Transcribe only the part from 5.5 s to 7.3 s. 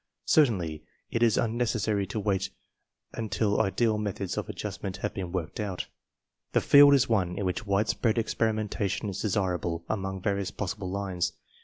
out. The field is